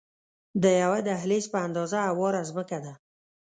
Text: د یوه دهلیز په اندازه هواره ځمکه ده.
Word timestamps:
د 0.63 0.65
یوه 0.83 0.99
دهلیز 1.07 1.45
په 1.53 1.57
اندازه 1.67 1.97
هواره 2.07 2.41
ځمکه 2.49 2.77
ده. 2.85 2.93